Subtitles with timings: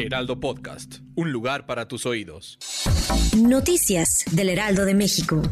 [0.00, 2.58] Heraldo Podcast, un lugar para tus oídos.
[3.36, 5.42] Noticias del Heraldo de México.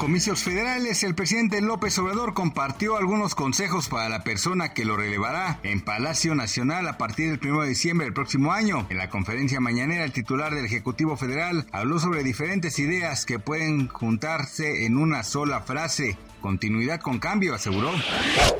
[0.00, 5.60] comicios federales, el presidente López Obrador compartió algunos consejos para la persona que lo relevará
[5.62, 8.86] en Palacio Nacional a partir del 1 de diciembre del próximo año.
[8.88, 13.88] En la conferencia mañanera, el titular del Ejecutivo Federal habló sobre diferentes ideas que pueden
[13.88, 16.16] juntarse en una sola frase.
[16.40, 17.90] Continuidad con cambio, aseguró.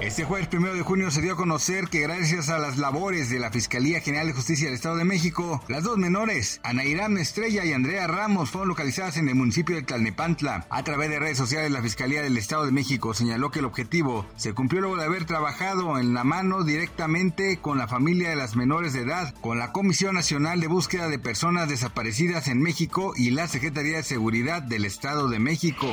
[0.02, 3.38] Este jueves primero de junio se dio a conocer que gracias a las labores de
[3.38, 7.64] la Fiscalía General de Justicia del Estado de México, las dos menores, Ana Irán Estrella
[7.64, 10.66] y Andrea Ramos, fueron localizadas en el municipio de Tlalnepantla.
[10.68, 14.26] A través de redes sociales, la Fiscalía del Estado de México señaló que el objetivo
[14.36, 18.56] se cumplió luego de haber trabajado en la mano directamente con la familia de las
[18.56, 23.30] menores de edad, con la Comisión Nacional de Búsqueda de Personas Desaparecidas en México y
[23.30, 25.88] la Secretaría de Seguridad del Estado de México.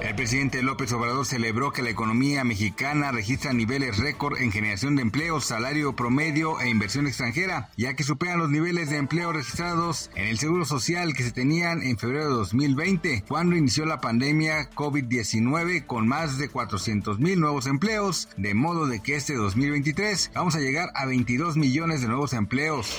[0.00, 4.94] El presidente López Obrador Obrador celebró que la economía mexicana registra niveles récord en generación
[4.94, 10.12] de empleo, salario promedio e inversión extranjera, ya que superan los niveles de empleo registrados
[10.14, 14.70] en el Seguro Social que se tenían en febrero de 2020, cuando inició la pandemia
[14.70, 20.54] COVID-19 con más de 400 mil nuevos empleos, de modo de que este 2023 vamos
[20.54, 22.96] a llegar a 22 millones de nuevos empleos.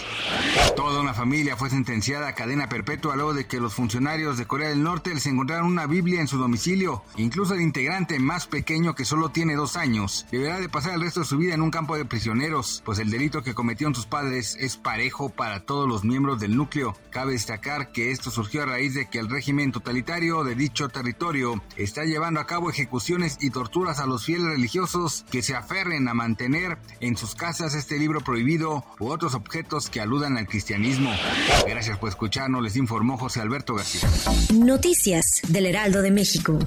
[0.75, 4.67] Toda una familia fue sentenciada a cadena perpetua luego de que los funcionarios de Corea
[4.67, 9.05] del Norte les encontraron una Biblia en su domicilio, incluso el integrante más pequeño que
[9.05, 11.95] solo tiene dos años deberá de pasar el resto de su vida en un campo
[11.95, 16.39] de prisioneros, pues el delito que cometieron sus padres es parejo para todos los miembros
[16.39, 16.97] del núcleo.
[17.11, 21.61] Cabe destacar que esto surgió a raíz de que el régimen totalitario de dicho territorio
[21.77, 26.15] está llevando a cabo ejecuciones y torturas a los fieles religiosos que se aferren a
[26.15, 31.11] mantener en sus casas este libro prohibido u otros objetos que aludan al cristianismo.
[31.67, 34.09] Gracias por escucharnos, les informó José Alberto García.
[34.51, 36.57] Noticias del Heraldo de México.